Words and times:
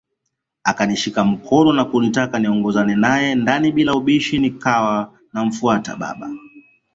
Akanishika 0.63 1.23
mkono 1.23 1.73
na 1.73 1.85
kunitaka 1.85 2.39
niongozane 2.39 2.95
nae 2.95 3.35
ndani 3.35 3.71
bila 3.71 3.93
ubishi 3.95 4.39
nikawa 4.39 5.13
namfuata 5.33 5.95
baba 5.95 6.29